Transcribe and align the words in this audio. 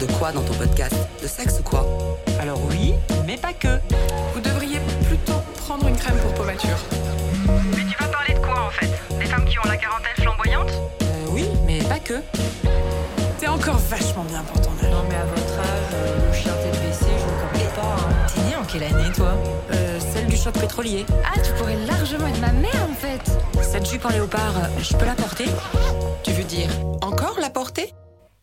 de 0.00 0.06
quoi 0.18 0.32
dans 0.32 0.42
ton 0.42 0.54
podcast 0.54 0.94
De 1.22 1.26
sexe 1.26 1.58
ou 1.60 1.62
quoi 1.62 1.86
Alors 2.40 2.58
oui, 2.70 2.94
mais 3.26 3.36
pas 3.36 3.52
que. 3.52 3.78
Vous 4.34 4.40
devriez 4.40 4.78
plutôt 5.06 5.40
prendre 5.58 5.86
une 5.88 5.96
crème 5.96 6.16
pour 6.18 6.32
peau 6.34 6.44
mature. 6.44 6.76
Mais 7.76 7.84
tu 7.84 7.96
vas 8.02 8.08
parler 8.08 8.34
de 8.34 8.38
quoi 8.38 8.66
en 8.66 8.70
fait? 8.70 8.90
Des 9.18 9.26
femmes 9.26 9.44
qui 9.44 9.58
ont 9.58 9.68
la 9.68 9.76
quarantaine 9.76 10.16
flamboyante? 10.24 10.70
Euh, 11.02 11.26
oui, 11.30 11.46
mais 11.66 11.78
pas 11.82 11.98
que. 11.98 12.14
T'es 13.38 13.48
encore 13.48 13.76
vachement 13.76 14.24
bien 14.24 14.42
pour 14.42 14.60
ton 14.60 14.70
âge. 14.82 14.90
Non 14.90 15.04
mais 15.08 15.16
à 15.16 15.24
votre 15.26 15.58
âge, 15.60 15.94
euh, 15.94 16.26
le 16.28 16.32
chien 16.36 16.52
TPC, 16.52 17.04
je 17.06 17.24
ne 17.24 17.52
connais 17.52 17.70
pas. 17.74 17.82
hein. 17.82 18.26
T'es 18.34 18.40
né 18.42 18.56
en 18.56 18.64
quelle 18.64 18.82
année 18.84 19.12
toi? 19.14 19.32
Euh, 19.72 20.00
celle 20.12 20.26
du 20.26 20.36
choc 20.36 20.54
pétrolier. 20.58 21.04
Ah, 21.24 21.38
tu 21.40 21.52
pourrais 21.54 21.76
largement 21.86 22.26
être 22.26 22.40
ma 22.40 22.52
mère 22.52 22.88
en 22.90 22.94
fait. 22.94 23.62
Cette 23.62 23.88
jupe 23.88 24.04
en 24.04 24.10
léopard, 24.10 24.54
je 24.80 24.96
peux 24.96 25.04
la 25.06 25.14
porter? 25.14 25.46
Tu 26.22 26.32
veux 26.32 26.44
dire 26.44 26.70
encore 27.02 27.36
la 27.40 27.50
porter? 27.50 27.92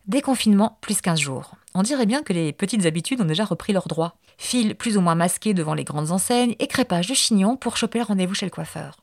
Déconfinement 0.06 0.78
plus 0.80 1.02
15 1.02 1.18
jours. 1.20 1.50
On 1.74 1.82
dirait 1.82 2.06
bien 2.06 2.22
que 2.22 2.32
les 2.32 2.52
petites 2.52 2.86
habitudes 2.86 3.20
ont 3.20 3.24
déjà 3.26 3.44
repris 3.44 3.72
leurs 3.72 3.88
droits. 3.88 4.14
Fil 4.38 4.74
plus 4.74 4.96
ou 4.96 5.00
moins 5.00 5.14
masqué 5.14 5.54
devant 5.54 5.74
les 5.74 5.84
grandes 5.84 6.10
enseignes 6.10 6.56
et 6.58 6.66
crépage 6.66 7.08
de 7.08 7.14
chignon 7.14 7.56
pour 7.56 7.76
choper 7.76 7.98
le 7.98 8.04
rendez-vous 8.04 8.34
chez 8.34 8.46
le 8.46 8.50
coiffeur. 8.50 8.96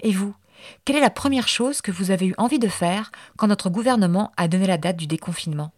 Et 0.00 0.12
vous 0.12 0.34
Quelle 0.84 0.96
est 0.96 1.00
la 1.00 1.10
première 1.10 1.48
chose 1.48 1.80
que 1.82 1.90
vous 1.92 2.10
avez 2.10 2.26
eu 2.26 2.34
envie 2.38 2.58
de 2.58 2.68
faire 2.68 3.12
quand 3.36 3.46
notre 3.46 3.70
gouvernement 3.70 4.32
a 4.36 4.48
donné 4.48 4.66
la 4.66 4.78
date 4.78 4.96
du 4.96 5.06
déconfinement? 5.06 5.72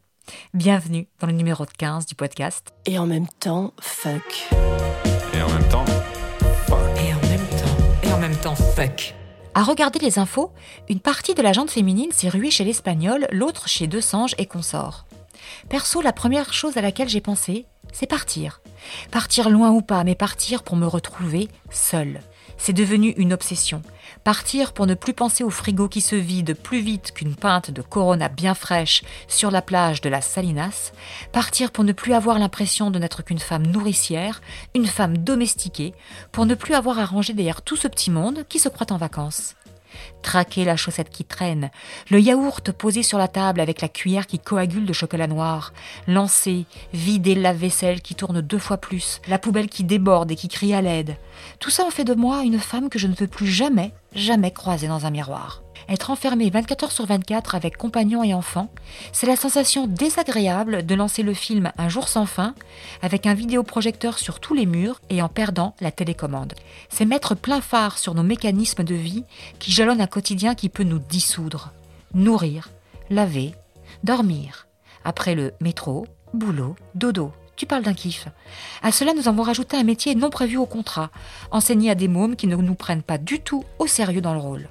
Bienvenue 0.54 1.08
dans 1.18 1.26
le 1.26 1.32
numéro 1.32 1.64
15 1.66 2.06
du 2.06 2.14
podcast. 2.14 2.72
Et 2.86 2.98
en 2.98 3.06
même 3.06 3.26
temps, 3.40 3.72
fuck. 3.80 4.48
Et 5.34 5.42
en 5.42 5.48
même 5.48 5.68
temps, 5.68 5.84
Et 6.96 7.12
en 7.12 7.28
même 7.28 7.46
temps, 7.48 8.08
et 8.08 8.12
en 8.12 8.18
même 8.18 8.36
temps, 8.36 8.54
fuck. 8.54 9.14
À 9.54 9.64
regarder 9.64 9.98
les 9.98 10.20
infos, 10.20 10.52
une 10.88 11.00
partie 11.00 11.34
de 11.34 11.42
la 11.42 11.52
jante 11.52 11.70
féminine 11.70 12.12
s'est 12.12 12.28
ruée 12.28 12.52
chez 12.52 12.62
l'Espagnol, 12.62 13.26
l'autre 13.32 13.68
chez 13.68 13.88
Deux 13.88 14.00
Sanges 14.00 14.36
et 14.38 14.46
consorts. 14.46 15.06
Perso, 15.68 16.00
la 16.00 16.12
première 16.12 16.52
chose 16.52 16.76
à 16.76 16.80
laquelle 16.80 17.08
j'ai 17.08 17.20
pensé, 17.20 17.66
c'est 17.92 18.06
partir. 18.06 18.60
Partir 19.10 19.50
loin 19.50 19.70
ou 19.70 19.82
pas, 19.82 20.04
mais 20.04 20.14
partir 20.14 20.62
pour 20.62 20.76
me 20.76 20.86
retrouver 20.86 21.48
seule. 21.70 22.20
C'est 22.56 22.72
devenu 22.74 23.14
une 23.16 23.32
obsession. 23.32 23.82
Partir 24.22 24.74
pour 24.74 24.86
ne 24.86 24.94
plus 24.94 25.14
penser 25.14 25.44
au 25.44 25.50
frigo 25.50 25.88
qui 25.88 26.02
se 26.02 26.14
vide 26.14 26.54
plus 26.54 26.80
vite 26.80 27.12
qu'une 27.12 27.34
pinte 27.34 27.70
de 27.70 27.80
Corona 27.80 28.28
bien 28.28 28.54
fraîche 28.54 29.02
sur 29.28 29.50
la 29.50 29.62
plage 29.62 30.02
de 30.02 30.10
la 30.10 30.20
Salinas. 30.20 30.92
Partir 31.32 31.70
pour 31.70 31.84
ne 31.84 31.92
plus 31.92 32.12
avoir 32.12 32.38
l'impression 32.38 32.90
de 32.90 32.98
n'être 32.98 33.22
qu'une 33.22 33.38
femme 33.38 33.66
nourricière, 33.66 34.42
une 34.74 34.86
femme 34.86 35.16
domestiquée, 35.16 35.94
pour 36.32 36.44
ne 36.44 36.54
plus 36.54 36.74
avoir 36.74 36.98
à 36.98 37.06
ranger 37.06 37.32
derrière 37.32 37.62
tout 37.62 37.76
ce 37.76 37.88
petit 37.88 38.10
monde 38.10 38.44
qui 38.48 38.58
se 38.58 38.68
croit 38.68 38.92
en 38.92 38.98
vacances. 38.98 39.54
Traquer 40.22 40.64
la 40.64 40.76
chaussette 40.76 41.10
qui 41.10 41.24
traîne, 41.24 41.70
le 42.10 42.20
yaourt 42.20 42.72
posé 42.72 43.02
sur 43.02 43.18
la 43.18 43.28
table 43.28 43.60
avec 43.60 43.80
la 43.80 43.88
cuillère 43.88 44.26
qui 44.26 44.38
coagule 44.38 44.86
de 44.86 44.92
chocolat 44.92 45.26
noir, 45.26 45.72
lancer, 46.06 46.66
vider 46.92 47.34
la 47.34 47.52
vaisselle 47.52 48.02
qui 48.02 48.14
tourne 48.14 48.40
deux 48.40 48.58
fois 48.58 48.76
plus, 48.78 49.20
la 49.28 49.38
poubelle 49.38 49.68
qui 49.68 49.84
déborde 49.84 50.30
et 50.30 50.36
qui 50.36 50.48
crie 50.48 50.74
à 50.74 50.82
l'aide. 50.82 51.16
Tout 51.58 51.70
ça 51.70 51.84
en 51.84 51.90
fait 51.90 52.04
de 52.04 52.14
moi 52.14 52.42
une 52.42 52.58
femme 52.58 52.88
que 52.88 52.98
je 52.98 53.06
ne 53.06 53.14
veux 53.14 53.28
plus 53.28 53.46
jamais, 53.46 53.92
jamais 54.14 54.50
croiser 54.50 54.88
dans 54.88 55.06
un 55.06 55.10
miroir. 55.10 55.62
Être 55.90 56.10
enfermée 56.10 56.50
24 56.50 56.84
heures 56.84 56.92
sur 56.92 57.04
24 57.04 57.56
avec 57.56 57.76
compagnon 57.76 58.22
et 58.22 58.32
enfant, 58.32 58.70
c'est 59.12 59.26
la 59.26 59.34
sensation 59.34 59.88
désagréable 59.88 60.86
de 60.86 60.94
lancer 60.94 61.24
le 61.24 61.34
film 61.34 61.72
Un 61.78 61.88
jour 61.88 62.06
sans 62.06 62.26
fin 62.26 62.54
avec 63.02 63.26
un 63.26 63.34
vidéoprojecteur 63.34 64.20
sur 64.20 64.38
tous 64.38 64.54
les 64.54 64.66
murs 64.66 65.00
et 65.10 65.20
en 65.20 65.28
perdant 65.28 65.74
la 65.80 65.90
télécommande. 65.90 66.54
C'est 66.90 67.06
mettre 67.06 67.34
plein 67.34 67.60
phare 67.60 67.98
sur 67.98 68.14
nos 68.14 68.22
mécanismes 68.22 68.84
de 68.84 68.94
vie 68.94 69.24
qui 69.58 69.72
jalonnent 69.72 70.00
un 70.00 70.06
quotidien 70.06 70.54
qui 70.54 70.68
peut 70.68 70.84
nous 70.84 71.00
dissoudre. 71.00 71.72
Nourrir, 72.14 72.68
laver, 73.10 73.52
dormir. 74.04 74.68
Après 75.04 75.34
le 75.34 75.54
métro, 75.60 76.06
boulot, 76.32 76.76
dodo. 76.94 77.32
Tu 77.56 77.66
parles 77.66 77.82
d'un 77.82 77.94
kiff. 77.94 78.28
À 78.84 78.92
cela, 78.92 79.12
nous 79.12 79.26
avons 79.26 79.42
rajouté 79.42 79.76
un 79.76 79.82
métier 79.82 80.14
non 80.14 80.30
prévu 80.30 80.56
au 80.56 80.66
contrat, 80.66 81.10
enseigné 81.50 81.90
à 81.90 81.96
des 81.96 82.08
mômes 82.08 82.36
qui 82.36 82.46
ne 82.46 82.54
nous 82.54 82.74
prennent 82.76 83.02
pas 83.02 83.18
du 83.18 83.40
tout 83.40 83.64
au 83.80 83.88
sérieux 83.88 84.20
dans 84.20 84.34
le 84.34 84.40
rôle. 84.40 84.68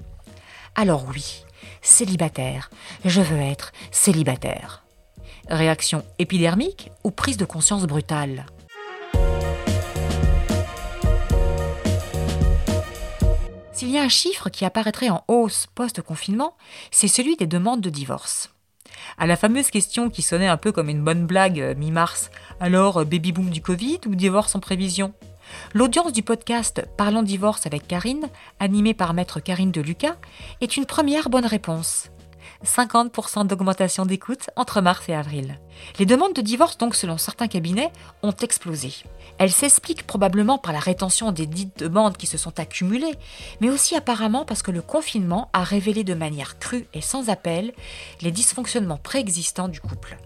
Alors 0.81 1.03
oui, 1.09 1.43
célibataire, 1.81 2.69
je 3.03 3.19
veux 3.19 3.41
être 3.41 3.73
célibataire. 3.91 4.85
Réaction 5.49 6.05
épidermique 6.19 6.89
ou 7.03 7.11
prise 7.11 7.35
de 7.35 7.43
conscience 7.43 7.83
brutale? 7.83 8.45
S'il 13.73 13.89
y 13.89 13.97
a 13.97 14.03
un 14.03 14.07
chiffre 14.07 14.47
qui 14.47 14.63
apparaîtrait 14.63 15.09
en 15.09 15.25
hausse 15.27 15.67
post-confinement, 15.75 16.55
c'est 16.91 17.09
celui 17.09 17.35
des 17.35 17.45
demandes 17.45 17.81
de 17.81 17.89
divorce. 17.89 18.49
À 19.17 19.27
la 19.27 19.35
fameuse 19.35 19.71
question 19.71 20.09
qui 20.09 20.21
sonnait 20.21 20.47
un 20.47 20.55
peu 20.55 20.71
comme 20.71 20.87
une 20.87 21.03
bonne 21.03 21.25
blague 21.25 21.59
euh, 21.59 21.75
mi-mars, 21.75 22.31
alors 22.61 23.01
euh, 23.01 23.03
baby 23.03 23.33
boom 23.33 23.49
du 23.49 23.61
Covid 23.61 23.99
ou 24.07 24.15
divorce 24.15 24.55
en 24.55 24.61
prévision? 24.61 25.13
L'audience 25.73 26.13
du 26.13 26.23
podcast 26.23 26.85
Parlons 26.97 27.23
divorce 27.23 27.65
avec 27.65 27.87
Karine, 27.87 28.29
animé 28.59 28.93
par 28.93 29.13
maître 29.13 29.39
Karine 29.39 29.71
de 29.71 29.81
Lucas, 29.81 30.15
est 30.61 30.77
une 30.77 30.85
première 30.85 31.29
bonne 31.29 31.45
réponse. 31.45 32.09
50% 32.65 33.47
d'augmentation 33.47 34.05
d'écoute 34.05 34.49
entre 34.55 34.81
mars 34.81 35.07
et 35.07 35.15
avril. 35.15 35.59
Les 35.97 36.05
demandes 36.05 36.33
de 36.33 36.41
divorce, 36.41 36.77
donc 36.77 36.95
selon 36.95 37.17
certains 37.17 37.47
cabinets, 37.47 37.91
ont 38.21 38.33
explosé. 38.33 38.93
Elles 39.37 39.51
s'expliquent 39.51 40.05
probablement 40.05 40.57
par 40.57 40.73
la 40.73 40.79
rétention 40.79 41.31
des 41.31 41.47
dites 41.47 41.79
demandes 41.79 42.17
qui 42.17 42.27
se 42.27 42.37
sont 42.37 42.59
accumulées, 42.59 43.15
mais 43.61 43.69
aussi 43.69 43.95
apparemment 43.95 44.45
parce 44.45 44.61
que 44.61 44.71
le 44.71 44.81
confinement 44.81 45.49
a 45.53 45.63
révélé 45.63 46.03
de 46.03 46.13
manière 46.13 46.59
crue 46.59 46.87
et 46.93 47.01
sans 47.01 47.29
appel 47.29 47.73
les 48.21 48.31
dysfonctionnements 48.31 48.97
préexistants 48.97 49.69
du 49.69 49.79
couple. 49.79 50.17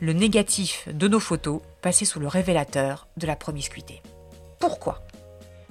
Le 0.00 0.12
négatif 0.12 0.88
de 0.92 1.08
nos 1.08 1.20
photos 1.20 1.60
passé 1.82 2.04
sous 2.04 2.20
le 2.20 2.28
révélateur 2.28 3.08
de 3.16 3.26
la 3.26 3.36
promiscuité. 3.36 4.02
Pourquoi? 4.58 5.02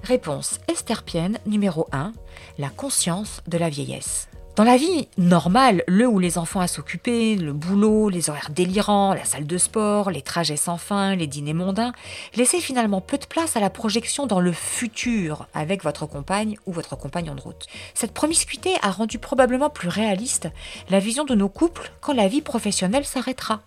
Réponse 0.04 0.60
esterpienne 0.70 1.40
numéro 1.46 1.88
1, 1.92 2.14
la 2.58 2.70
conscience 2.70 3.42
de 3.48 3.58
la 3.58 3.70
vieillesse. 3.70 4.30
Dans 4.56 4.64
la 4.64 4.78
vie 4.78 5.08
normale, 5.18 5.84
le 5.88 6.08
où 6.08 6.18
les 6.18 6.38
enfants 6.38 6.62
à 6.62 6.68
s'occuper, 6.68 7.36
le 7.36 7.54
boulot, 7.54 8.10
les 8.10 8.30
horaires 8.30 8.50
délirants, 8.50 9.14
la 9.14 9.26
salle 9.26 9.46
de 9.46 9.58
sport, 9.58 10.10
les 10.10 10.24
trajets 10.24 10.58
sans 10.58 10.78
fin, 10.78 11.16
les 11.16 11.28
dîners 11.28 11.54
mondains, 11.54 11.92
laissez 12.36 12.60
finalement 12.60 13.02
peu 13.02 13.18
de 13.18 13.26
place 13.26 13.56
à 13.56 13.60
la 13.60 13.70
projection 13.70 14.26
dans 14.26 14.40
le 14.40 14.52
futur 14.52 15.48
avec 15.54 15.84
votre 15.84 16.08
compagne 16.08 16.58
ou 16.66 16.72
votre 16.72 16.96
compagnon 16.96 17.36
de 17.36 17.42
route. 17.42 17.68
Cette 17.94 18.14
promiscuité 18.14 18.72
a 18.82 18.90
rendu 18.90 19.20
probablement 19.20 19.70
plus 19.70 19.90
réaliste 19.90 20.48
la 20.90 21.00
vision 21.00 21.26
de 21.26 21.36
nos 21.36 21.50
couples 21.50 21.92
quand 22.02 22.14
la 22.14 22.28
vie 22.28 22.42
professionnelle 22.42 23.06
s'arrêtera. 23.06 23.62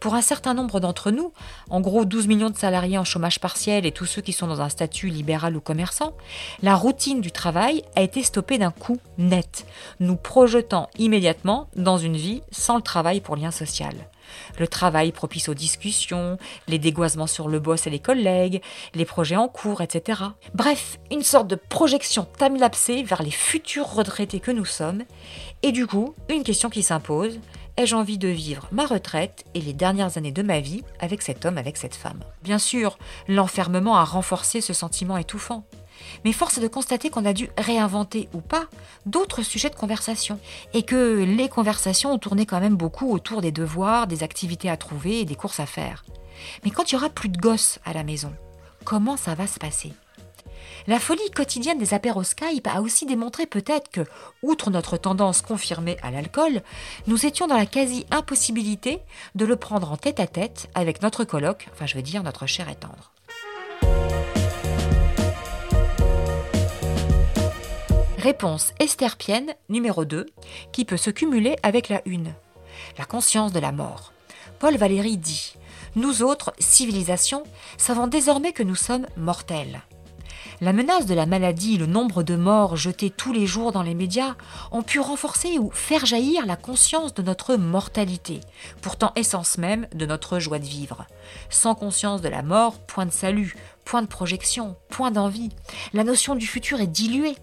Pour 0.00 0.14
un 0.14 0.22
certain 0.22 0.54
nombre 0.54 0.80
d'entre 0.80 1.10
nous, 1.10 1.32
en 1.70 1.80
gros 1.80 2.04
12 2.04 2.26
millions 2.26 2.50
de 2.50 2.56
salariés 2.56 2.98
en 2.98 3.04
chômage 3.04 3.40
partiel 3.40 3.86
et 3.86 3.92
tous 3.92 4.06
ceux 4.06 4.22
qui 4.22 4.32
sont 4.32 4.46
dans 4.46 4.60
un 4.60 4.68
statut 4.68 5.08
libéral 5.08 5.56
ou 5.56 5.60
commerçant, 5.60 6.12
la 6.62 6.74
routine 6.74 7.20
du 7.20 7.32
travail 7.32 7.84
a 7.96 8.02
été 8.02 8.22
stoppée 8.22 8.58
d'un 8.58 8.70
coup 8.70 8.98
net, 9.18 9.66
nous 10.00 10.16
projetant 10.16 10.88
immédiatement 10.98 11.68
dans 11.76 11.98
une 11.98 12.16
vie 12.16 12.42
sans 12.50 12.76
le 12.76 12.82
travail 12.82 13.20
pour 13.20 13.36
lien 13.36 13.50
social. 13.50 13.94
Le 14.58 14.66
travail 14.66 15.12
propice 15.12 15.48
aux 15.48 15.54
discussions, 15.54 16.38
les 16.68 16.78
dégoisements 16.78 17.26
sur 17.26 17.48
le 17.48 17.60
boss 17.60 17.86
et 17.86 17.90
les 17.90 17.98
collègues, 17.98 18.62
les 18.94 19.04
projets 19.04 19.36
en 19.36 19.48
cours, 19.48 19.80
etc. 19.80 20.22
Bref, 20.54 20.98
une 21.10 21.22
sorte 21.22 21.48
de 21.48 21.56
projection 21.56 22.26
time-lapsée 22.38 23.02
vers 23.02 23.22
les 23.22 23.30
futurs 23.30 23.92
retraités 23.92 24.40
que 24.40 24.50
nous 24.50 24.64
sommes. 24.64 25.02
Et 25.62 25.72
du 25.72 25.86
coup, 25.86 26.14
une 26.28 26.44
question 26.44 26.70
qui 26.70 26.82
s'impose, 26.82 27.38
ai-je 27.76 27.94
envie 27.94 28.18
de 28.18 28.28
vivre 28.28 28.68
ma 28.72 28.86
retraite 28.86 29.44
et 29.54 29.60
les 29.60 29.72
dernières 29.72 30.18
années 30.18 30.32
de 30.32 30.42
ma 30.42 30.60
vie 30.60 30.82
avec 31.00 31.22
cet 31.22 31.44
homme, 31.44 31.58
avec 31.58 31.76
cette 31.76 31.94
femme? 31.94 32.20
Bien 32.42 32.58
sûr, 32.58 32.98
l'enfermement 33.28 33.96
a 33.96 34.04
renforcé 34.04 34.60
ce 34.60 34.72
sentiment 34.72 35.16
étouffant. 35.16 35.64
Mais 36.24 36.32
force 36.32 36.58
est 36.58 36.62
de 36.62 36.68
constater 36.68 37.10
qu'on 37.10 37.24
a 37.24 37.32
dû 37.32 37.48
réinventer 37.56 38.28
ou 38.32 38.40
pas 38.40 38.66
d'autres 39.06 39.42
sujets 39.42 39.70
de 39.70 39.76
conversation. 39.76 40.38
Et 40.74 40.82
que 40.82 41.22
les 41.22 41.48
conversations 41.48 42.12
ont 42.12 42.18
tourné 42.18 42.46
quand 42.46 42.60
même 42.60 42.76
beaucoup 42.76 43.12
autour 43.12 43.40
des 43.40 43.52
devoirs, 43.52 44.06
des 44.06 44.22
activités 44.22 44.68
à 44.68 44.76
trouver 44.76 45.20
et 45.20 45.24
des 45.24 45.36
courses 45.36 45.60
à 45.60 45.66
faire. 45.66 46.04
Mais 46.64 46.70
quand 46.70 46.90
il 46.90 46.94
y 46.94 46.98
aura 46.98 47.08
plus 47.08 47.28
de 47.28 47.38
gosses 47.38 47.78
à 47.84 47.92
la 47.92 48.04
maison, 48.04 48.32
comment 48.84 49.16
ça 49.16 49.34
va 49.34 49.46
se 49.46 49.58
passer? 49.58 49.92
La 50.86 50.98
folie 50.98 51.30
quotidienne 51.30 51.78
des 51.78 51.94
apéros 51.94 52.24
Skype 52.24 52.66
a 52.66 52.80
aussi 52.80 53.06
démontré 53.06 53.46
peut-être 53.46 53.90
que, 53.90 54.00
outre 54.42 54.70
notre 54.70 54.96
tendance 54.96 55.42
confirmée 55.42 55.96
à 56.02 56.10
l'alcool, 56.10 56.62
nous 57.06 57.24
étions 57.24 57.46
dans 57.46 57.56
la 57.56 57.66
quasi-impossibilité 57.66 59.00
de 59.34 59.44
le 59.44 59.56
prendre 59.56 59.92
en 59.92 59.96
tête-à-tête 59.96 60.68
avec 60.74 61.02
notre 61.02 61.24
coloc, 61.24 61.68
enfin 61.72 61.86
je 61.86 61.94
veux 61.94 62.02
dire 62.02 62.22
notre 62.22 62.46
cher 62.46 62.68
et 62.68 62.74
tendre. 62.74 63.12
Réponse 68.18 68.72
esterpienne 68.78 69.54
numéro 69.68 70.04
2, 70.04 70.26
qui 70.72 70.84
peut 70.84 70.96
se 70.96 71.10
cumuler 71.10 71.56
avec 71.62 71.88
la 71.88 72.02
une. 72.06 72.34
La 72.98 73.04
conscience 73.04 73.52
de 73.52 73.58
la 73.58 73.72
mort. 73.72 74.12
Paul 74.60 74.76
Valéry 74.76 75.16
dit 75.16 75.54
Nous 75.96 76.22
autres, 76.22 76.52
civilisations, 76.60 77.42
savons 77.78 78.06
désormais 78.06 78.52
que 78.52 78.62
nous 78.62 78.76
sommes 78.76 79.06
mortels. 79.16 79.82
La 80.60 80.72
menace 80.72 81.06
de 81.06 81.14
la 81.14 81.26
maladie, 81.26 81.78
le 81.78 81.86
nombre 81.86 82.22
de 82.22 82.36
morts 82.36 82.76
jetés 82.76 83.10
tous 83.10 83.32
les 83.32 83.46
jours 83.46 83.72
dans 83.72 83.82
les 83.82 83.94
médias 83.94 84.36
ont 84.70 84.82
pu 84.82 85.00
renforcer 85.00 85.58
ou 85.58 85.70
faire 85.70 86.06
jaillir 86.06 86.46
la 86.46 86.56
conscience 86.56 87.14
de 87.14 87.22
notre 87.22 87.56
mortalité, 87.56 88.40
pourtant 88.80 89.12
essence 89.16 89.58
même 89.58 89.86
de 89.94 90.06
notre 90.06 90.38
joie 90.38 90.58
de 90.58 90.64
vivre. 90.64 91.06
Sans 91.50 91.74
conscience 91.74 92.22
de 92.22 92.28
la 92.28 92.42
mort, 92.42 92.78
point 92.78 93.06
de 93.06 93.12
salut, 93.12 93.56
point 93.84 94.02
de 94.02 94.06
projection, 94.06 94.76
point 94.88 95.10
d'envie. 95.10 95.50
La 95.92 96.04
notion 96.04 96.34
du 96.34 96.46
futur 96.46 96.80
est 96.80 96.86
diluée. 96.86 97.36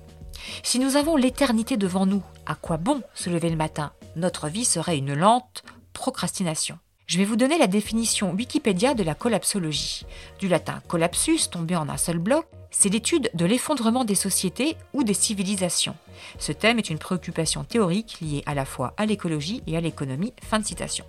Si 0.64 0.80
nous 0.80 0.96
avons 0.96 1.16
l'éternité 1.16 1.78
devant 1.78 2.06
nous, 2.06 2.24
à 2.46 2.56
quoi 2.56 2.78
bon 2.78 3.02
se 3.14 3.30
lever 3.30 3.50
le 3.50 3.58
matin? 3.58 3.92
Notre 4.16 4.48
vie 4.48 4.66
serait 4.66 4.98
une 4.98 5.14
lente 5.14 5.64
procrastination. 5.94 6.80
Je 7.10 7.18
vais 7.18 7.26
vous 7.26 7.36
donner 7.36 7.58
la 7.58 7.68
définition 7.68 8.34
Wikipédia 8.34 8.94
de 8.94 9.04
la 9.04 9.16
collapsologie. 9.16 10.06
Du 10.40 10.48
latin 10.48 10.80
collapsus, 10.88 11.50
tombé 11.50 11.76
en 11.76 11.90
un 11.90 11.98
seul 11.98 12.20
bloc, 12.20 12.46
c'est 12.72 12.90
l'étude 12.90 13.30
de 13.34 13.46
l'effondrement 13.46 14.06
des 14.06 14.16
sociétés 14.16 14.76
ou 14.94 15.04
des 15.04 15.14
civilisations. 15.14 15.96
Ce 16.38 16.52
thème 16.52 16.80
est 16.80 16.90
une 16.90 17.00
préoccupation 17.00 17.64
théorique 17.64 18.18
liée 18.22 18.44
à 18.46 18.54
la 18.54 18.66
fois 18.66 18.94
à 18.98 19.06
l'écologie 19.06 19.64
et 19.68 19.78
à 19.78 19.82
l'économie. 19.82 20.34
Fin 20.44 20.60
de 20.60 20.66
citation. 20.66 21.06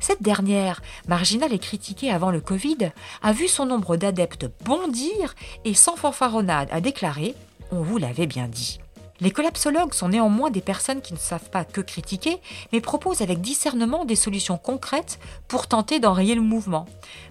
Cette 0.00 0.22
dernière, 0.22 0.80
marginale 1.06 1.52
et 1.52 1.58
critiquée 1.58 2.10
avant 2.10 2.30
le 2.30 2.40
Covid, 2.40 2.92
a 3.22 3.32
vu 3.32 3.48
son 3.48 3.66
nombre 3.66 3.96
d'adeptes 3.96 4.48
bondir 4.64 5.34
et 5.64 5.74
sans 5.74 5.96
fanfaronnade 5.96 6.68
a 6.70 6.80
déclaré 6.80 7.34
On 7.70 7.82
vous 7.82 7.98
l'avait 7.98 8.26
bien 8.26 8.48
dit. 8.48 8.78
Les 9.20 9.30
collapsologues 9.30 9.94
sont 9.94 10.10
néanmoins 10.10 10.50
des 10.50 10.60
personnes 10.60 11.00
qui 11.00 11.14
ne 11.14 11.18
savent 11.18 11.48
pas 11.50 11.64
que 11.64 11.80
critiquer, 11.80 12.38
mais 12.72 12.80
proposent 12.80 13.22
avec 13.22 13.40
discernement 13.40 14.04
des 14.04 14.16
solutions 14.16 14.58
concrètes 14.58 15.18
pour 15.48 15.66
tenter 15.66 16.00
d'enrayer 16.00 16.34
le 16.34 16.42
mouvement. 16.42 16.86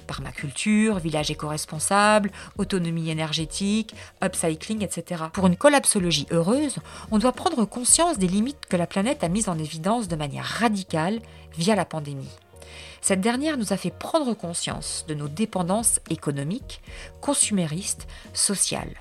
Permaculture, 0.07 0.97
village 0.97 1.29
éco-responsable, 1.29 2.31
autonomie 2.57 3.11
énergétique, 3.11 3.93
upcycling, 4.23 4.83
etc. 4.83 5.25
Pour 5.31 5.45
une 5.45 5.57
collapsologie 5.57 6.27
heureuse, 6.31 6.77
on 7.11 7.19
doit 7.19 7.33
prendre 7.33 7.65
conscience 7.65 8.17
des 8.17 8.27
limites 8.27 8.65
que 8.67 8.77
la 8.77 8.87
planète 8.87 9.23
a 9.23 9.29
mises 9.29 9.49
en 9.49 9.59
évidence 9.59 10.07
de 10.07 10.15
manière 10.15 10.45
radicale 10.45 11.19
via 11.55 11.75
la 11.75 11.85
pandémie. 11.85 12.29
Cette 13.01 13.21
dernière 13.21 13.57
nous 13.57 13.71
a 13.71 13.77
fait 13.77 13.91
prendre 13.91 14.33
conscience 14.33 15.05
de 15.07 15.13
nos 15.13 15.27
dépendances 15.27 15.99
économiques, 16.09 16.81
consuméristes, 17.21 18.07
sociales. 18.33 18.95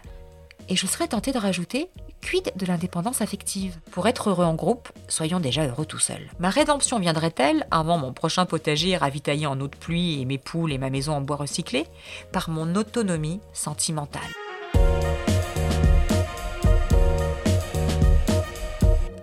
Et 0.68 0.76
je 0.76 0.86
serais 0.86 1.08
tentée 1.08 1.32
de 1.32 1.38
rajouter 1.38 1.88
Quid 2.24 2.52
de 2.56 2.64
l'indépendance 2.64 3.20
affective? 3.20 3.78
Pour 3.90 4.08
être 4.08 4.30
heureux 4.30 4.46
en 4.46 4.54
groupe, 4.54 4.88
soyons 5.08 5.40
déjà 5.40 5.66
heureux 5.66 5.84
tout 5.84 5.98
seuls. 5.98 6.30
Ma 6.38 6.48
rédemption 6.48 6.98
viendrait-elle, 6.98 7.66
avant 7.70 7.98
mon 7.98 8.14
prochain 8.14 8.46
potager 8.46 8.96
ravitaillé 8.96 9.46
en 9.46 9.60
eau 9.60 9.68
de 9.68 9.76
pluie 9.76 10.22
et 10.22 10.24
mes 10.24 10.38
poules 10.38 10.72
et 10.72 10.78
ma 10.78 10.88
maison 10.88 11.12
en 11.12 11.20
bois 11.20 11.36
recyclé, 11.36 11.84
par 12.32 12.48
mon 12.48 12.76
autonomie 12.76 13.40
sentimentale 13.52 14.22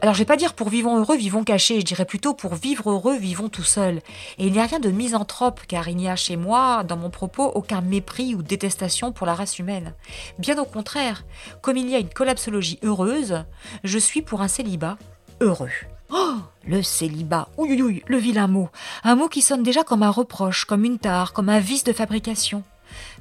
Alors 0.04 0.16
je 0.16 0.20
vais 0.20 0.26
pas 0.26 0.36
dire 0.36 0.56
pour 0.56 0.70
vivons 0.70 0.98
heureux, 0.98 1.16
vivons 1.16 1.44
cachés, 1.44 1.80
je 1.80 1.86
dirais 1.86 2.06
plutôt 2.06 2.34
pour 2.34 2.56
vivre 2.56 2.90
heureux, 2.90 3.16
vivons 3.16 3.50
tout 3.50 3.62
seuls. 3.62 4.02
Et 4.40 4.48
il 4.48 4.52
n'y 4.52 4.60
a 4.60 4.66
rien 4.66 4.80
de 4.80 4.90
misanthrope, 4.90 5.62
car 5.68 5.88
il 5.90 5.96
n'y 5.96 6.10
a 6.10 6.16
chez 6.16 6.38
moi, 6.38 6.84
dans 6.84 6.98
mon 6.98 7.12
propos, 7.12 7.52
aucun 7.54 7.82
mépris 7.82 8.34
ou 8.34 8.42
détestation 8.42 9.12
pour 9.12 9.28
la 9.28 9.36
race 9.36 9.60
humaine. 9.60 9.94
Bien 10.40 10.58
au 10.58 10.66
contraire, 10.66 11.24
comme 11.62 11.78
il 11.78 11.88
y 11.88 11.94
a 11.94 12.00
une 12.00 12.10
collapsologie 12.10 12.80
heureuse, 12.82 13.44
je 13.84 14.00
suis 14.00 14.24
pour 14.24 14.42
un 14.42 14.48
célibat 14.48 14.98
heureux. 15.40 15.70
Oh, 16.12 16.38
le 16.66 16.82
célibat, 16.82 17.50
ouïouï, 17.58 18.02
le 18.08 18.18
vilain 18.18 18.48
mot. 18.48 18.70
Un 19.04 19.14
mot 19.14 19.28
qui 19.28 19.44
sonne 19.44 19.62
déjà 19.62 19.84
comme 19.84 20.02
un 20.02 20.10
reproche, 20.10 20.66
comme 20.66 20.84
une 20.84 20.98
tare, 20.98 21.32
comme 21.32 21.50
un 21.50 21.60
vice 21.60 21.84
de 21.84 21.94
fabrication. 21.94 22.64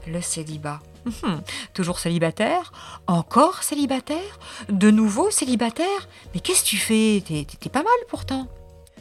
Le 0.06 0.22
célibat. 0.22 0.80
Hum, 1.22 1.40
toujours 1.72 1.98
célibataire 1.98 2.72
Encore 3.06 3.62
célibataire 3.62 4.38
De 4.68 4.90
nouveau 4.90 5.30
célibataire 5.30 6.08
Mais 6.34 6.40
qu'est-ce 6.40 6.62
que 6.62 6.68
tu 6.68 6.76
fais? 6.76 7.22
T'es 7.26 7.70
pas 7.70 7.82
mal 7.82 7.92
pourtant. 8.08 8.48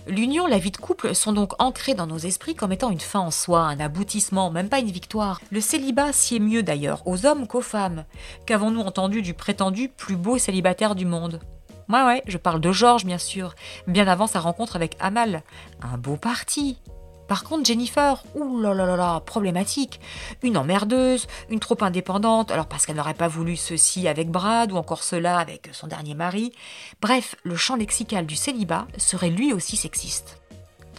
L'union, 0.07 0.47
la 0.47 0.57
vie 0.57 0.71
de 0.71 0.77
couple 0.77 1.13
sont 1.13 1.33
donc 1.33 1.53
ancrées 1.61 1.93
dans 1.93 2.07
nos 2.07 2.17
esprits 2.17 2.55
comme 2.55 2.71
étant 2.71 2.89
une 2.89 2.99
fin 2.99 3.19
en 3.19 3.29
soi, 3.29 3.61
un 3.61 3.79
aboutissement, 3.79 4.49
même 4.49 4.69
pas 4.69 4.79
une 4.79 4.89
victoire. 4.89 5.39
Le 5.51 5.61
célibat 5.61 6.13
sied 6.13 6.39
mieux 6.39 6.63
d'ailleurs 6.63 7.05
aux 7.05 7.27
hommes 7.27 7.45
qu'aux 7.45 7.61
femmes. 7.61 8.05
Qu'avons-nous 8.47 8.81
entendu 8.81 9.21
du 9.21 9.35
prétendu 9.35 9.87
plus 9.89 10.15
beau 10.15 10.39
célibataire 10.39 10.95
du 10.95 11.05
monde? 11.05 11.39
Ouais, 11.89 12.03
ouais, 12.03 12.23
je 12.27 12.37
parle 12.37 12.61
de 12.61 12.71
Georges, 12.71 13.05
bien 13.05 13.17
sûr, 13.17 13.53
bien 13.87 14.07
avant 14.07 14.27
sa 14.27 14.39
rencontre 14.39 14.75
avec 14.75 14.95
Amal. 14.99 15.43
Un 15.81 15.97
beau 15.97 16.17
parti, 16.17 16.79
par 17.29 17.43
contre, 17.43 17.65
Jennifer, 17.65 18.23
ouh 18.33 18.59
problématique. 19.23 20.01
Une 20.41 20.57
emmerdeuse, 20.57 21.27
une 21.51 21.59
trop 21.59 21.77
indépendante, 21.81 22.49
alors 22.49 22.65
parce 22.65 22.87
qu'elle 22.87 22.95
n'aurait 22.95 23.13
pas 23.13 23.27
voulu 23.27 23.55
ceci 23.55 24.07
avec 24.07 24.31
Brad 24.31 24.71
ou 24.71 24.77
encore 24.77 25.03
cela 25.03 25.37
avec 25.37 25.69
son 25.71 25.85
dernier 25.85 26.15
mari. 26.15 26.51
Bref, 27.01 27.35
le 27.43 27.55
champ 27.55 27.75
lexical 27.75 28.25
du 28.25 28.35
célibat 28.35 28.87
serait 28.97 29.29
lui 29.29 29.53
aussi 29.53 29.77
sexiste. 29.77 30.41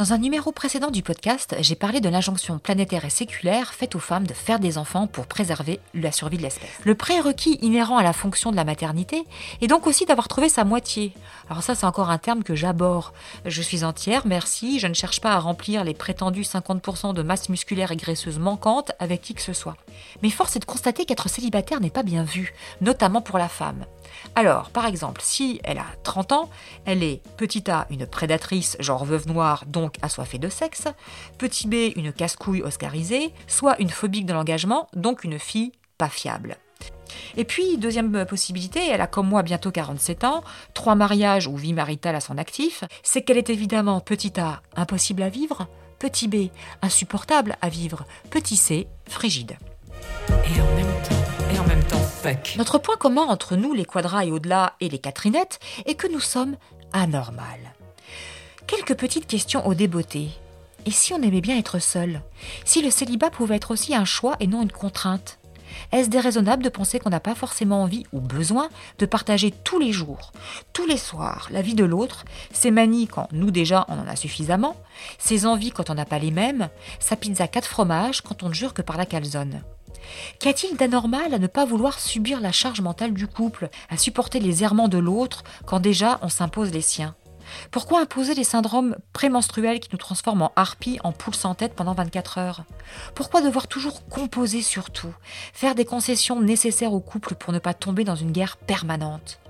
Dans 0.00 0.14
un 0.14 0.18
numéro 0.18 0.50
précédent 0.50 0.90
du 0.90 1.02
podcast, 1.02 1.54
j'ai 1.60 1.74
parlé 1.74 2.00
de 2.00 2.08
l'injonction 2.08 2.58
planétaire 2.58 3.04
et 3.04 3.10
séculaire 3.10 3.74
faite 3.74 3.94
aux 3.94 3.98
femmes 3.98 4.26
de 4.26 4.32
faire 4.32 4.58
des 4.58 4.78
enfants 4.78 5.06
pour 5.06 5.26
préserver 5.26 5.78
la 5.92 6.10
survie 6.10 6.38
de 6.38 6.42
l'espèce. 6.42 6.70
Le 6.84 6.94
prérequis 6.94 7.58
inhérent 7.60 7.98
à 7.98 8.02
la 8.02 8.14
fonction 8.14 8.50
de 8.50 8.56
la 8.56 8.64
maternité 8.64 9.26
est 9.60 9.66
donc 9.66 9.86
aussi 9.86 10.06
d'avoir 10.06 10.26
trouvé 10.26 10.48
sa 10.48 10.64
moitié. 10.64 11.12
Alors 11.50 11.62
ça, 11.62 11.74
c'est 11.74 11.84
encore 11.84 12.08
un 12.08 12.16
terme 12.16 12.42
que 12.42 12.54
j'aborde. 12.54 13.12
Je 13.44 13.60
suis 13.60 13.84
entière, 13.84 14.22
merci, 14.24 14.78
je 14.78 14.86
ne 14.86 14.94
cherche 14.94 15.20
pas 15.20 15.32
à 15.32 15.38
remplir 15.38 15.84
les 15.84 15.92
prétendus 15.92 16.44
50% 16.44 17.12
de 17.12 17.22
masse 17.22 17.50
musculaire 17.50 17.92
et 17.92 17.96
graisseuse 17.96 18.38
manquante 18.38 18.92
avec 19.00 19.20
qui 19.20 19.34
que 19.34 19.42
ce 19.42 19.52
soit. 19.52 19.76
Mais 20.22 20.30
force 20.30 20.56
est 20.56 20.60
de 20.60 20.64
constater 20.64 21.04
qu'être 21.04 21.28
célibataire 21.28 21.82
n'est 21.82 21.90
pas 21.90 22.04
bien 22.04 22.24
vu, 22.24 22.54
notamment 22.80 23.20
pour 23.20 23.36
la 23.36 23.50
femme. 23.50 23.84
Alors, 24.34 24.70
par 24.70 24.86
exemple, 24.86 25.20
si 25.22 25.60
elle 25.64 25.78
a 25.78 25.86
30 26.02 26.32
ans, 26.32 26.50
elle 26.84 27.02
est 27.02 27.22
petit 27.36 27.70
a 27.70 27.86
une 27.90 28.06
prédatrice, 28.06 28.76
genre 28.80 29.04
veuve 29.04 29.28
noire, 29.28 29.64
donc 29.66 29.96
assoiffée 30.02 30.38
de 30.38 30.48
sexe, 30.48 30.88
petit 31.38 31.66
b 31.66 31.92
une 31.96 32.12
casse-couille 32.12 32.62
oscarisée, 32.62 33.32
soit 33.46 33.80
une 33.80 33.90
phobique 33.90 34.26
de 34.26 34.32
l'engagement, 34.32 34.88
donc 34.94 35.24
une 35.24 35.38
fille 35.38 35.72
pas 35.98 36.08
fiable. 36.08 36.56
Et 37.36 37.44
puis, 37.44 37.76
deuxième 37.78 38.24
possibilité, 38.26 38.80
elle 38.88 39.00
a 39.00 39.06
comme 39.06 39.28
moi 39.28 39.42
bientôt 39.42 39.70
47 39.70 40.24
ans, 40.24 40.42
trois 40.74 40.94
mariages 40.94 41.46
ou 41.46 41.56
vie 41.56 41.72
maritale 41.72 42.16
à 42.16 42.20
son 42.20 42.38
actif, 42.38 42.84
c'est 43.02 43.22
qu'elle 43.22 43.38
est 43.38 43.50
évidemment 43.50 44.00
petit 44.00 44.38
a 44.40 44.62
impossible 44.76 45.22
à 45.22 45.28
vivre, 45.28 45.66
petit 45.98 46.28
b 46.28 46.50
insupportable 46.82 47.56
à 47.60 47.68
vivre, 47.68 48.04
petit 48.30 48.56
c 48.56 48.86
frigide. 49.08 49.56
Notre 52.56 52.78
point 52.78 52.96
commun 52.96 53.22
entre 53.22 53.56
nous, 53.56 53.72
les 53.72 53.84
quadras 53.84 54.24
et 54.24 54.32
au-delà, 54.32 54.74
et 54.80 54.88
les 54.88 54.98
Catherinettes, 54.98 55.58
est 55.86 55.94
que 55.94 56.10
nous 56.10 56.20
sommes 56.20 56.56
anormales. 56.92 57.74
Quelques 58.66 58.94
petites 58.94 59.26
questions 59.26 59.66
au 59.66 59.74
débeauté. 59.74 60.28
Et 60.86 60.90
si 60.90 61.12
on 61.12 61.22
aimait 61.22 61.40
bien 61.40 61.58
être 61.58 61.78
seul? 61.78 62.22
Si 62.64 62.82
le 62.82 62.90
célibat 62.90 63.30
pouvait 63.30 63.56
être 63.56 63.70
aussi 63.70 63.94
un 63.94 64.04
choix 64.04 64.36
et 64.40 64.46
non 64.46 64.62
une 64.62 64.72
contrainte? 64.72 65.38
Est-ce 65.92 66.08
déraisonnable 66.08 66.62
de 66.62 66.68
penser 66.68 66.98
qu'on 66.98 67.10
n'a 67.10 67.20
pas 67.20 67.34
forcément 67.34 67.82
envie 67.82 68.04
ou 68.12 68.20
besoin 68.20 68.68
de 68.98 69.06
partager 69.06 69.50
tous 69.50 69.78
les 69.78 69.92
jours, 69.92 70.32
tous 70.72 70.86
les 70.86 70.96
soirs, 70.96 71.48
la 71.50 71.62
vie 71.62 71.74
de 71.74 71.84
l'autre, 71.84 72.24
ses 72.52 72.70
manies 72.70 73.06
quand 73.06 73.28
nous 73.32 73.50
déjà 73.50 73.84
on 73.88 73.98
en 73.98 74.06
a 74.06 74.16
suffisamment, 74.16 74.76
ses 75.18 75.46
envies 75.46 75.70
quand 75.70 75.90
on 75.90 75.94
n'a 75.94 76.04
pas 76.04 76.18
les 76.18 76.30
mêmes, 76.30 76.68
sa 76.98 77.16
pizza 77.16 77.48
quatre 77.48 77.68
fromages 77.68 78.20
quand 78.20 78.42
on 78.42 78.48
ne 78.48 78.54
jure 78.54 78.74
que 78.74 78.82
par 78.82 78.96
la 78.96 79.06
calzone? 79.06 79.62
Qu'y 80.38 80.48
a-t-il 80.48 80.76
d'anormal 80.76 81.34
à 81.34 81.38
ne 81.38 81.46
pas 81.46 81.64
vouloir 81.64 81.98
subir 81.98 82.40
la 82.40 82.52
charge 82.52 82.80
mentale 82.80 83.12
du 83.12 83.26
couple, 83.26 83.68
à 83.88 83.96
supporter 83.96 84.40
les 84.40 84.62
errements 84.62 84.88
de 84.88 84.98
l'autre 84.98 85.44
quand 85.66 85.80
déjà 85.80 86.18
on 86.22 86.28
s'impose 86.28 86.72
les 86.72 86.80
siens? 86.80 87.14
Pourquoi 87.70 88.00
imposer 88.00 88.34
les 88.34 88.44
syndromes 88.44 88.96
prémenstruels 89.12 89.80
qui 89.80 89.88
nous 89.92 89.98
transforment 89.98 90.42
en 90.42 90.52
harpies, 90.56 90.98
en 91.02 91.12
poules 91.12 91.34
sans 91.34 91.54
tête 91.54 91.74
pendant 91.74 91.94
24 91.94 92.38
heures? 92.38 92.64
Pourquoi 93.14 93.42
devoir 93.42 93.66
toujours 93.66 94.06
composer 94.08 94.62
sur 94.62 94.90
tout 94.90 95.14
Faire 95.52 95.74
des 95.74 95.84
concessions 95.84 96.40
nécessaires 96.40 96.92
au 96.92 97.00
couple 97.00 97.34
pour 97.34 97.52
ne 97.52 97.58
pas 97.58 97.74
tomber 97.74 98.04
dans 98.04 98.16
une 98.16 98.32
guerre 98.32 98.56
permanente? 98.56 99.40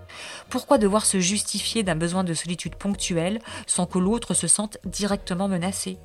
Pourquoi 0.49 0.79
devoir 0.79 1.07
se 1.07 1.21
justifier 1.21 1.83
d'un 1.83 1.95
besoin 1.95 2.25
de 2.25 2.35
solitude 2.35 2.75
ponctuelle 2.75 3.41
sans 3.67 3.87
que 3.87 3.99
l'autre 3.99 4.35
se 4.35 4.49
sente 4.49 4.79
directement 4.85 5.49
menacé? 5.49 5.99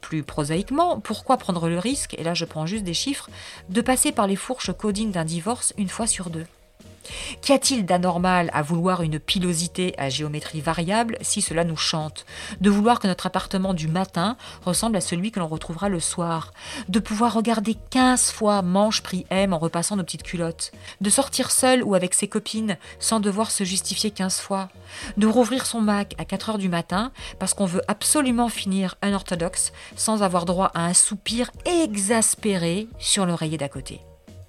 Plus 0.00 0.22
prosaïquement, 0.22 1.00
pourquoi 1.00 1.36
prendre 1.36 1.68
le 1.68 1.78
risque, 1.78 2.14
et 2.18 2.22
là 2.24 2.34
je 2.34 2.44
prends 2.44 2.66
juste 2.66 2.84
des 2.84 2.94
chiffres, 2.94 3.28
de 3.68 3.80
passer 3.80 4.12
par 4.12 4.26
les 4.26 4.36
fourches 4.36 4.72
codines 4.72 5.10
d'un 5.10 5.24
divorce 5.24 5.72
une 5.76 5.88
fois 5.88 6.06
sur 6.06 6.30
deux 6.30 6.46
Qu'y 7.42 7.52
a-t-il 7.52 7.84
d'anormal 7.84 8.50
à 8.52 8.62
vouloir 8.62 9.02
une 9.02 9.18
pilosité 9.18 9.94
à 9.98 10.08
géométrie 10.08 10.60
variable 10.60 11.18
si 11.20 11.42
cela 11.42 11.64
nous 11.64 11.76
chante? 11.76 12.26
De 12.60 12.70
vouloir 12.70 13.00
que 13.00 13.06
notre 13.06 13.26
appartement 13.26 13.74
du 13.74 13.88
matin 13.88 14.36
ressemble 14.64 14.96
à 14.96 15.00
celui 15.00 15.30
que 15.30 15.40
l'on 15.40 15.48
retrouvera 15.48 15.88
le 15.88 16.00
soir. 16.00 16.52
De 16.88 16.98
pouvoir 16.98 17.34
regarder 17.34 17.76
15 17.90 18.30
fois 18.30 18.62
Manche 18.62 19.02
prix 19.02 19.26
M 19.30 19.52
en 19.52 19.58
repassant 19.58 19.96
nos 19.96 20.04
petites 20.04 20.22
culottes. 20.22 20.72
De 21.00 21.10
sortir 21.10 21.50
seul 21.50 21.82
ou 21.82 21.94
avec 21.94 22.14
ses 22.14 22.28
copines 22.28 22.76
sans 22.98 23.20
devoir 23.20 23.50
se 23.50 23.64
justifier 23.64 24.10
15 24.10 24.40
fois. 24.40 24.68
De 25.16 25.26
rouvrir 25.26 25.66
son 25.66 25.80
Mac 25.80 26.14
à 26.18 26.24
4 26.24 26.50
heures 26.50 26.58
du 26.58 26.68
matin 26.68 27.12
parce 27.38 27.54
qu'on 27.54 27.66
veut 27.66 27.82
absolument 27.88 28.48
finir 28.48 28.96
un 29.02 29.12
orthodoxe 29.12 29.72
sans 29.96 30.22
avoir 30.22 30.44
droit 30.44 30.70
à 30.74 30.84
un 30.86 30.94
soupir 30.94 31.50
exaspéré 31.64 32.88
sur 32.98 33.26
l'oreiller 33.26 33.58
d'à 33.58 33.68
côté 33.68 34.00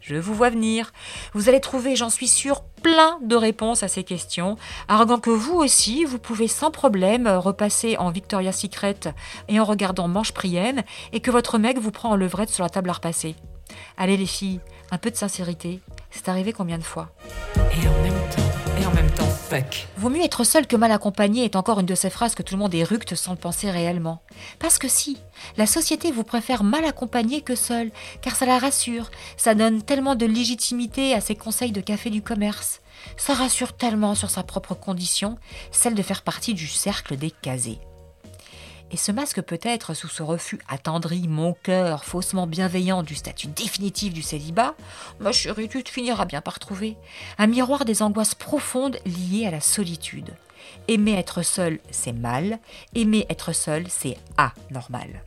Je 0.08 0.16
vous 0.16 0.34
vois 0.34 0.50
venir. 0.50 0.94
Vous 1.34 1.50
allez 1.50 1.60
trouver, 1.60 1.98
j'en 1.98 2.10
suis 2.10 2.30
sûre, 2.30 2.64
plein 2.82 3.20
de 3.22 3.36
réponses 3.36 3.84
à 3.84 3.90
ces 3.90 4.06
questions, 4.06 4.56
arguant 4.88 5.20
que 5.20 5.30
vous 5.30 5.56
aussi, 5.56 6.06
vous 6.06 6.18
pouvez 6.18 6.48
sans 6.48 6.72
problème 6.72 7.28
repasser 7.28 7.98
en 7.98 8.10
Victoria's 8.10 8.58
Secret 8.58 8.96
et 9.50 9.60
en 9.60 9.66
regardant 9.66 10.08
Manche 10.08 10.32
Prienne, 10.32 10.86
et 11.12 11.20
que 11.20 11.30
votre 11.30 11.58
mec 11.58 11.78
vous 11.78 11.92
prend 11.92 12.12
en 12.12 12.16
levrette 12.16 12.50
sur 12.50 12.64
la 12.64 12.70
table 12.70 12.90
à 12.90 12.94
repasser. 12.94 13.36
Allez 13.98 14.16
les 14.16 14.26
filles, 14.26 14.62
un 14.92 14.98
peu 14.98 15.12
de 15.12 15.18
sincérité. 15.18 15.82
C'est 16.10 16.30
arrivé 16.30 16.54
combien 16.54 16.78
de 16.78 16.84
fois? 16.84 17.10
Et 17.58 17.86
en 17.86 18.02
même 18.02 18.30
temps, 18.34 18.47
et 18.80 18.86
en 18.86 18.94
même 18.94 19.10
temps, 19.12 19.26
fuck. 19.26 19.88
Vaut 19.98 20.10
mieux 20.10 20.24
être 20.24 20.44
seul 20.44 20.68
que 20.68 20.76
mal 20.76 20.92
accompagné 20.92 21.44
est 21.46 21.56
encore 21.56 21.80
une 21.80 21.86
de 21.86 21.96
ces 21.96 22.10
phrases 22.10 22.36
que 22.36 22.44
tout 22.44 22.56
le 22.56 22.60
monde 22.60 22.74
éructe 22.74 23.16
sans 23.16 23.32
le 23.32 23.38
penser 23.38 23.72
réellement. 23.72 24.22
Parce 24.60 24.78
que 24.78 24.88
si, 24.88 25.18
la 25.58 25.66
société 25.66 26.12
vous 26.12 26.24
préfère 26.24 26.64
mal 26.64 26.86
accompagné 26.86 27.42
que 27.42 27.56
seul, 27.56 27.92
car 28.22 28.36
ça 28.36 28.46
la 28.46 28.60
rassure, 28.60 29.10
ça 29.38 29.56
donne 29.56 29.82
tellement 29.82 30.16
de 30.16 30.26
légitimité 30.26 31.14
à 31.14 31.22
ses 31.22 31.36
conseils 31.36 31.72
de 31.72 31.82
café 31.82 32.10
du 32.10 32.22
commerce. 32.22 32.82
Ça 33.16 33.34
rassure 33.34 33.74
tellement 33.74 34.16
sur 34.16 34.30
sa 34.30 34.44
propre 34.44 34.76
condition, 34.76 35.38
celle 35.72 35.96
de 35.96 36.04
faire 36.04 36.24
partie 36.24 36.54
du 36.54 36.68
cercle 36.68 37.18
des 37.18 37.32
casés. 37.32 37.80
Et 38.92 38.98
ce 38.98 39.12
masque 39.12 39.42
peut 39.42 39.60
être, 39.64 39.94
sous 39.94 40.08
ce 40.08 40.24
refus 40.24 40.60
attendri, 40.70 41.28
mon 41.28 41.54
cœur, 41.54 42.06
faussement 42.06 42.48
bienveillant 42.48 43.04
du 43.04 43.16
statut 43.16 43.48
définitif 43.48 44.14
du 44.14 44.22
célibat, 44.22 44.76
ma 45.20 45.34
chérie, 45.34 45.68
tu 45.68 45.84
te 45.84 45.90
finiras 45.90 46.26
bien 46.26 46.42
par 46.42 46.60
trouver, 46.60 46.96
un 47.38 47.48
miroir 47.48 47.84
des 47.84 48.02
angoisses 48.02 48.36
profondes 48.36 48.98
liées 49.06 49.46
à 49.46 49.52
la 49.52 49.60
solitude. 49.60 50.34
Aimer 50.88 51.14
être 51.14 51.44
seul, 51.44 51.80
c'est 51.92 52.14
mal, 52.14 52.60
aimer 52.96 53.26
être 53.30 53.54
seul, 53.54 53.86
c'est 53.90 54.18
anormal. 54.38 55.24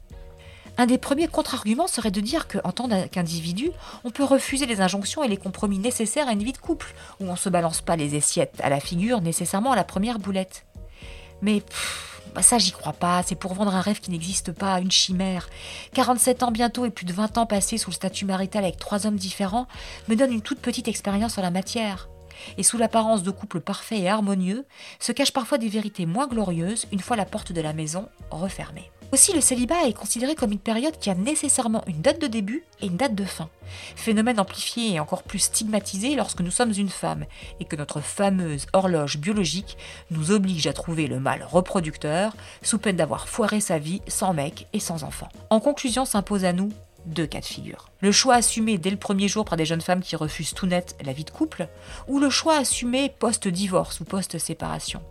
Un 0.79 0.87
des 0.87 0.97
premiers 0.97 1.29
contre-arguments 1.29 1.88
serait 1.88 2.11
de 2.11 2.23
dire 2.23 2.49
qu'en 2.49 2.73
tant 2.73 2.88
qu'individu, 3.09 3.71
on 4.05 4.11
peut 4.11 4.25
refuser 4.25 4.64
les 4.64 4.81
injonctions 4.81 5.23
et 5.23 5.29
les 5.29 5.37
compromis 5.37 5.79
nécessaires 5.79 6.29
à 6.29 6.33
une 6.33 6.43
vie 6.43 6.52
de 6.52 6.59
couple, 6.59 6.95
où 7.21 7.26
on 7.26 7.33
ne 7.33 7.37
se 7.37 7.50
balance 7.50 7.83
pas 7.83 7.97
les 7.97 8.17
assiettes 8.17 8.59
à 8.62 8.71
la 8.71 8.81
figure 8.81 9.21
nécessairement 9.21 9.73
à 9.73 9.76
la 9.76 9.85
première 9.85 10.19
boulette. 10.19 10.64
Mais 11.43 11.62
bah 12.34 12.42
ça, 12.42 12.58
j'y 12.58 12.72
crois 12.72 12.92
pas. 12.92 13.22
C'est 13.25 13.34
pour 13.34 13.54
vendre 13.54 13.75
un 13.75 13.80
rêve 13.80 14.00
qui 14.00 14.10
n'existe 14.10 14.52
pas, 14.52 14.80
une 14.80 14.90
chimère. 14.90 15.49
47 15.94 16.42
ans 16.42 16.50
bientôt 16.50 16.84
et 16.84 16.90
plus 16.90 17.06
de 17.06 17.12
20 17.12 17.38
ans 17.38 17.46
passés 17.46 17.78
sous 17.78 17.90
le 17.90 17.94
statut 17.94 18.25
marital 18.25 18.64
avec 18.64 18.78
trois 18.78 19.06
hommes 19.06 19.16
différents 19.16 19.66
me 20.08 20.16
donnent 20.16 20.32
une 20.32 20.42
toute 20.42 20.60
petite 20.60 20.88
expérience 20.88 21.38
en 21.38 21.42
la 21.42 21.50
matière. 21.50 22.08
Et 22.56 22.62
sous 22.62 22.78
l'apparence 22.78 23.22
de 23.22 23.30
couple 23.30 23.60
parfait 23.60 23.99
et 23.99 24.08
harmonieux, 24.08 24.64
se 24.99 25.12
cachent 25.12 25.32
parfois 25.32 25.58
des 25.58 25.68
vérités 25.68 26.06
moins 26.06 26.26
glorieuses 26.26 26.87
une 26.92 27.00
fois 27.00 27.16
la 27.16 27.26
porte 27.26 27.52
de 27.52 27.60
la 27.60 27.72
maison 27.72 28.08
refermée. 28.30 28.90
Aussi, 29.12 29.33
le 29.33 29.40
célibat 29.40 29.87
est 29.87 29.93
considéré 29.93 30.37
comme 30.37 30.52
une 30.52 30.59
période 30.61 30.97
qui 30.99 31.11
a 31.11 31.17
nécessairement 31.17 31.83
une 31.88 32.00
date 32.00 32.21
de 32.21 32.29
début 32.29 32.64
et 32.81 32.87
une 32.87 32.97
date 32.97 33.17
de 33.17 33.25
fin. 33.25 33.49
Phénomène 33.97 34.38
amplifié 34.38 34.95
et 34.95 35.00
encore 35.00 35.25
plus 35.25 35.40
stigmatisé 35.40 36.14
lorsque 36.14 36.40
nous 36.40 36.52
sommes 36.52 36.73
une 36.76 36.88
femme 36.88 37.25
et 37.59 37.64
que 37.64 37.75
notre 37.75 38.00
fameuse 38.00 38.67
horloge 38.73 39.19
biologique 39.19 39.76
nous 40.12 40.31
oblige 40.31 40.69
à 40.69 40.73
trouver 40.73 41.09
le 41.09 41.19
mâle 41.19 41.45
reproducteur 41.49 42.37
sous 42.62 42.79
peine 42.79 42.97
d'avoir 42.97 43.29
foiré 43.29 43.61
sa 43.61 43.79
vie 43.79 44.00
sans 44.07 44.33
mec 44.33 44.69
et 44.73 44.81
sans 44.81 45.02
enfant. 45.02 45.29
En 45.50 45.59
conclusion, 45.59 46.05
s'impose 46.05 46.45
à 46.45 46.52
nous 46.52 46.71
deux 47.07 47.26
cas 47.26 47.40
de 47.40 47.45
figure. 47.45 47.90
Le 48.00 48.12
choix 48.12 48.35
assumé 48.35 48.79
dès 48.79 48.90
le 48.90 48.97
premier 48.97 49.26
jour 49.26 49.45
par 49.45 49.57
des 49.57 49.64
jeunes 49.64 49.81
femmes 49.81 50.02
qui 50.02 50.17
refusent 50.17 50.55
tout 50.55 50.67
net 50.67 50.97
la 51.02 51.12
vie 51.12 51.25
de 51.25 51.31
couple, 51.31 51.69
ou 52.09 52.21
le 52.21 52.31
choix 52.31 52.57
assumé 52.57 53.12
post-divorce 53.19 54.00
ou 54.00 54.05
post-séparation. 54.05 55.02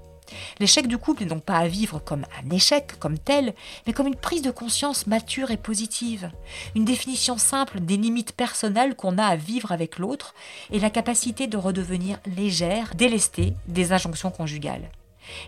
L'échec 0.59 0.87
du 0.87 0.97
couple 0.97 1.23
n'est 1.23 1.29
donc 1.29 1.43
pas 1.43 1.57
à 1.57 1.67
vivre 1.67 1.99
comme 1.99 2.25
un 2.43 2.49
échec 2.49 2.97
comme 2.99 3.17
tel, 3.17 3.53
mais 3.85 3.93
comme 3.93 4.07
une 4.07 4.15
prise 4.15 4.41
de 4.41 4.51
conscience 4.51 5.07
mature 5.07 5.51
et 5.51 5.57
positive, 5.57 6.31
une 6.75 6.85
définition 6.85 7.37
simple 7.37 7.79
des 7.79 7.97
limites 7.97 8.33
personnelles 8.33 8.95
qu'on 8.95 9.17
a 9.17 9.25
à 9.25 9.35
vivre 9.35 9.71
avec 9.71 9.97
l'autre 9.97 10.33
et 10.71 10.79
la 10.79 10.89
capacité 10.89 11.47
de 11.47 11.57
redevenir 11.57 12.19
légère, 12.25 12.93
délestée 12.95 13.53
des 13.67 13.91
injonctions 13.91 14.31
conjugales. 14.31 14.89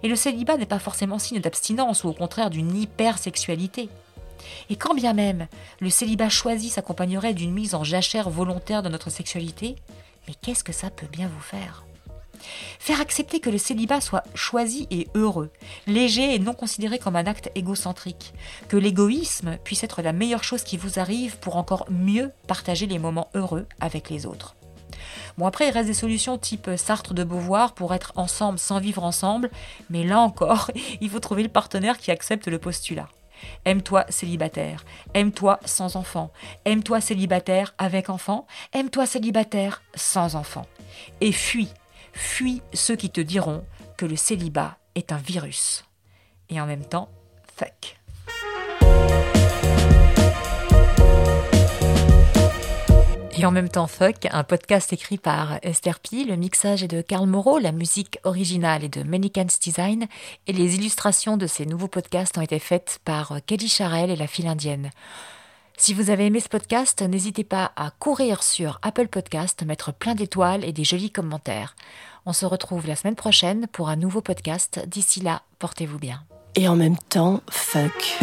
Et 0.04 0.08
le 0.08 0.16
célibat 0.16 0.58
n'est 0.58 0.66
pas 0.66 0.80
forcément 0.80 1.20
signe 1.20 1.40
d'abstinence 1.40 2.04
ou 2.04 2.10
au 2.10 2.14
contraire 2.14 2.50
d'une 2.50 2.76
hypersexualité. 2.76 3.90
Et 4.70 4.76
quand 4.76 4.94
bien 4.94 5.14
même 5.14 5.48
le 5.80 5.90
célibat 5.90 6.30
choisi 6.30 6.70
s'accompagnerait 6.70 7.34
d'une 7.34 7.54
mise 7.54 7.76
en 7.76 7.84
jachère 7.84 8.30
volontaire 8.30 8.84
de 8.84 8.90
notre 8.90 9.10
sexualité, 9.10 9.76
mais 10.28 10.34
qu'est-ce 10.42 10.64
que 10.64 10.74
ça 10.74 10.90
peut 10.90 11.08
bien 11.08 11.28
vous 11.28 11.42
faire? 11.42 11.84
Faire 12.80 13.02
accepter 13.02 13.40
que 13.40 13.50
le 13.50 13.58
célibat 13.58 14.02
soit 14.02 14.24
choisi 14.36 14.88
et 14.92 15.08
heureux, 15.16 15.52
léger 15.88 16.36
et 16.36 16.40
non 16.40 16.54
considéré 16.54 17.00
comme 17.00 17.16
un 17.16 17.26
acte 17.26 17.52
égocentrique, 17.56 18.34
que 18.68 18.78
l'égoïsme 18.78 19.58
puisse 19.64 19.84
être 19.84 20.02
la 20.02 20.14
meilleure 20.14 20.44
chose 20.44 20.64
qui 20.64 20.78
vous 20.78 21.00
arrive 21.00 21.38
pour 21.40 21.56
encore 21.56 21.86
mieux 21.90 22.32
partager 22.48 22.88
les 22.88 23.00
moments 23.00 23.30
heureux 23.34 23.68
avec 23.80 24.10
les 24.10 24.26
autres. 24.26 24.56
Bon 25.38 25.46
après 25.46 25.68
il 25.68 25.72
reste 25.72 25.88
des 25.88 25.94
solutions 25.94 26.38
type 26.38 26.70
Sartre 26.78 27.14
de 27.14 27.24
Beauvoir 27.24 27.74
pour 27.74 27.94
être 27.94 28.14
ensemble 28.16 28.60
sans 28.60 28.80
vivre 28.80 29.04
ensemble, 29.04 29.50
mais 29.90 30.04
là 30.04 30.20
encore, 30.20 30.72
il 31.02 31.10
faut 31.10 31.20
trouver 31.20 31.44
le 31.44 31.50
partenaire 31.50 31.98
qui 31.98 32.12
accepte 32.12 32.48
le 32.48 32.60
postulat. 32.60 33.08
Aime-toi 33.66 34.06
célibataire, 34.10 34.86
aime-toi 35.16 35.60
sans 35.66 35.96
enfant, 35.96 36.32
aime-toi 36.66 37.02
célibataire 37.02 37.74
avec 37.80 38.10
enfant, 38.10 38.46
aime-toi 38.74 39.08
célibataire 39.08 39.82
sans 39.96 40.36
enfant. 40.36 40.68
Et 41.22 41.32
fuis 41.32 41.70
Fuis 42.14 42.62
ceux 42.74 42.96
qui 42.96 43.10
te 43.10 43.22
diront 43.22 43.66
que 43.98 44.06
le 44.06 44.16
célibat 44.16 44.78
est 44.96 45.12
un 45.12 45.18
virus. 45.18 45.86
Et 46.50 46.60
en 46.60 46.66
même 46.66 46.86
temps, 46.86 47.10
fuck. 47.56 47.98
Et 53.42 53.46
en 53.46 53.52
même 53.52 53.70
temps, 53.70 53.88
Fuck, 53.88 54.28
un 54.30 54.44
podcast 54.44 54.94
écrit 54.94 55.18
par 55.18 55.58
Esther 55.64 56.00
Pi, 56.00 56.26
le 56.26 56.36
mixage 56.36 56.84
est 56.84 56.88
de 56.88 57.02
Karl 57.02 57.26
Moreau, 57.28 57.58
la 57.58 57.72
musique 57.72 58.20
originale 58.24 58.84
est 58.84 58.96
de 58.96 59.02
Menikans 59.02 59.48
Design, 59.60 60.06
et 60.46 60.54
les 60.54 60.76
illustrations 60.76 61.38
de 61.38 61.48
ces 61.48 61.66
nouveaux 61.66 61.88
podcasts 61.88 62.38
ont 62.38 62.42
été 62.42 62.60
faites 62.60 63.00
par 63.04 63.40
Kelly 63.48 63.68
Charel 63.68 64.12
et 64.12 64.16
la 64.16 64.28
file 64.28 64.46
indienne. 64.46 64.92
Si 65.82 65.96
vous 65.96 66.12
avez 66.12 66.28
aimé 66.28 66.40
ce 66.40 66.48
podcast, 66.48 67.02
n'hésitez 67.02 67.44
pas 67.44 67.72
à 67.76 67.90
courir 67.90 68.44
sur 68.44 68.78
Apple 68.84 69.08
Podcast, 69.08 69.64
mettre 69.66 69.92
plein 69.92 70.14
d'étoiles 70.14 70.64
et 70.64 70.74
des 70.74 70.84
jolis 70.84 71.10
commentaires. 71.10 71.76
On 72.28 72.34
se 72.34 72.46
retrouve 72.46 72.86
la 72.86 72.96
semaine 72.96 73.16
prochaine 73.16 73.66
pour 73.66 73.90
un 73.90 73.96
nouveau 73.96 74.22
podcast. 74.22 74.80
D'ici 74.86 75.22
là, 75.22 75.42
portez-vous 75.58 75.98
bien. 75.98 76.22
Et 76.54 76.68
en 76.68 76.76
même 76.76 76.98
temps, 77.10 77.42
fuck. 77.50 78.20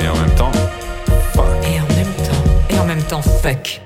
Et 0.00 0.08
en 0.08 0.16
même 0.16 0.34
temps, 0.36 0.52
fuck. 1.32 1.48
Et 1.64 1.80
en 1.80 1.88
même 1.96 2.14
temps, 2.14 2.70
et 2.70 2.78
en 2.78 2.86
même 2.86 3.02
temps, 3.02 3.22
fuck. 3.22 3.80